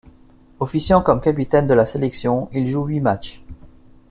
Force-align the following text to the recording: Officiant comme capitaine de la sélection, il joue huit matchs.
Officiant 0.59 1.03
comme 1.03 1.21
capitaine 1.21 1.67
de 1.67 1.75
la 1.75 1.85
sélection, 1.85 2.49
il 2.53 2.67
joue 2.67 2.85
huit 2.85 3.01
matchs. 3.01 3.43